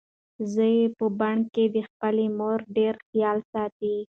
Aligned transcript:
زوی 0.51 0.73
یې 0.81 0.87
په 0.97 1.05
بن 1.19 1.37
کې 1.53 1.65
د 1.75 1.77
خپلې 1.87 2.25
مور 2.37 2.59
ډېر 2.77 2.93
خیال 3.07 3.37
ساتي. 3.51 3.95